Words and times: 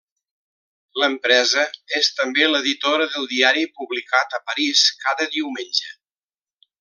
L'empresa 1.01 1.65
és 1.99 2.09
també 2.21 2.47
l'editora 2.53 3.07
del 3.17 3.29
diari 3.37 3.67
publicat 3.81 4.33
a 4.39 4.43
París 4.51 4.85
cada 5.07 5.29
diumenge. 5.39 5.93